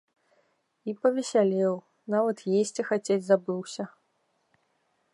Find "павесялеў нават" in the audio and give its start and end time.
1.01-2.37